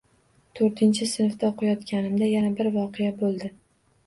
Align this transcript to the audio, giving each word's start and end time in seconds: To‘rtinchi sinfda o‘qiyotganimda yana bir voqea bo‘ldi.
To‘rtinchi 0.59 1.07
sinfda 1.11 1.49
o‘qiyotganimda 1.51 2.31
yana 2.31 2.51
bir 2.63 2.71
voqea 2.79 3.15
bo‘ldi. 3.23 3.53